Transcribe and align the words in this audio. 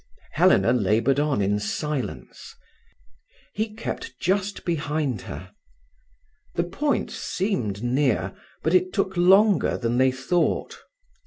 Helena 0.31 0.73
laboured 0.73 1.19
on 1.19 1.43
in 1.43 1.59
silence; 1.59 2.55
he 3.53 3.71
kept 3.71 4.19
just 4.19 4.65
behind 4.65 5.21
her. 5.29 5.51
The 6.55 6.63
point 6.63 7.11
seemed 7.11 7.83
near, 7.83 8.33
but 8.63 8.73
it 8.73 8.93
took 8.93 9.15
longer 9.15 9.77
than 9.77 9.99
they 9.99 10.11
thought. 10.11 10.79